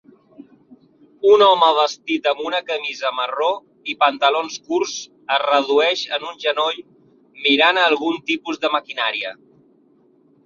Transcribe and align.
Un 1.31 1.41
home 1.47 1.67
vestit 1.79 2.29
amb 2.29 2.39
una 2.51 2.61
camisa 2.69 3.11
marró 3.17 3.49
i 3.93 3.95
pantalons 4.03 4.55
curts 4.69 4.95
es 5.35 5.43
redueix 5.43 6.05
en 6.17 6.25
un 6.29 6.39
genoll 6.45 6.79
mirant 7.43 7.81
a 7.83 7.83
algun 7.91 8.17
tipus 8.31 8.63
de 8.65 8.73
maquinària 8.77 9.35